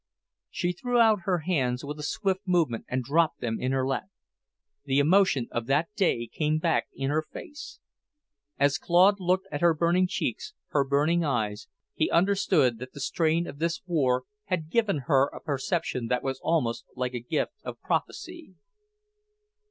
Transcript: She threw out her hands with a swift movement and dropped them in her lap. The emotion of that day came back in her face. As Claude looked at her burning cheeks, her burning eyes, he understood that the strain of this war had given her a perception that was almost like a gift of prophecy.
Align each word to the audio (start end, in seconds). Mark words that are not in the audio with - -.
She 0.49 0.71
threw 0.71 0.97
out 0.99 1.25
her 1.25 1.43
hands 1.45 1.85
with 1.85 1.99
a 1.99 2.03
swift 2.03 2.47
movement 2.47 2.85
and 2.89 3.03
dropped 3.03 3.39
them 3.39 3.59
in 3.59 3.71
her 3.71 3.85
lap. 3.85 4.05
The 4.85 4.97
emotion 4.97 5.47
of 5.51 5.67
that 5.67 5.93
day 5.95 6.25
came 6.25 6.57
back 6.57 6.87
in 6.95 7.11
her 7.11 7.21
face. 7.21 7.79
As 8.57 8.79
Claude 8.79 9.19
looked 9.19 9.45
at 9.51 9.61
her 9.61 9.75
burning 9.75 10.07
cheeks, 10.07 10.55
her 10.69 10.83
burning 10.83 11.23
eyes, 11.23 11.67
he 11.93 12.09
understood 12.09 12.79
that 12.79 12.93
the 12.93 12.99
strain 12.99 13.45
of 13.45 13.59
this 13.59 13.83
war 13.85 14.23
had 14.45 14.71
given 14.71 15.01
her 15.05 15.27
a 15.27 15.39
perception 15.39 16.07
that 16.07 16.23
was 16.23 16.39
almost 16.41 16.83
like 16.95 17.13
a 17.13 17.19
gift 17.19 17.53
of 17.63 17.79
prophecy. 17.79 18.55